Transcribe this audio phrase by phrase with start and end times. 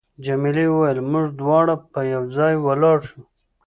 [0.25, 3.21] جميلې وويل: موږ دواړه به یو ځای ولاړ شو.